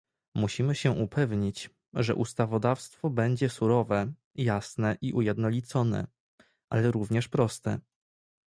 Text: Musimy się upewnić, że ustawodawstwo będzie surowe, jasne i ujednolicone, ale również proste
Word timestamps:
Musimy 0.35 0.75
się 0.75 0.91
upewnić, 0.91 1.69
że 1.93 2.15
ustawodawstwo 2.15 3.09
będzie 3.09 3.49
surowe, 3.49 4.13
jasne 4.35 4.97
i 5.01 5.13
ujednolicone, 5.13 6.07
ale 6.69 6.91
również 6.91 7.27
proste 7.27 7.79